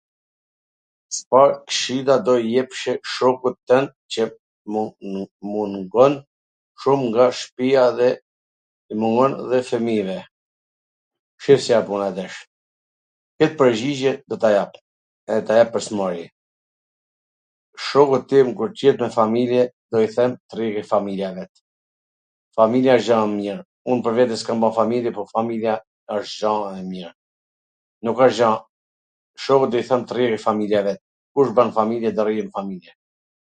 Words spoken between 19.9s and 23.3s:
do i them t rrij ke familja e vet, familja wsht gja